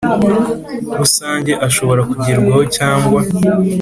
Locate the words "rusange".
0.99-1.51